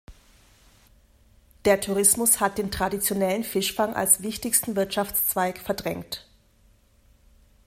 [1.65, 6.25] Der Tourismus hat den traditionellen Fischfang als wichtigsten Wirtschaftszweig verdrängt.